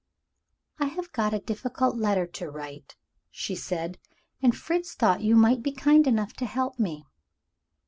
"I 0.79 0.85
have 0.87 1.11
got 1.11 1.27
a 1.27 1.37
very 1.37 1.43
difficult 1.45 1.95
letter 1.95 2.25
to 2.25 2.49
write," 2.49 2.95
she 3.29 3.53
said, 3.53 3.99
"and 4.41 4.57
Fritz 4.57 4.95
thought 4.95 5.21
you 5.21 5.35
might 5.35 5.61
be 5.61 5.71
kind 5.71 6.07
enough 6.07 6.33
to 6.37 6.45
help 6.47 6.79
me." 6.79 7.05